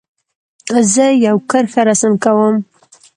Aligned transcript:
زه 0.93 1.05
یو 1.25 1.37
کرښه 1.49 1.81
رسم 1.89 2.13
کوم. 2.23 2.55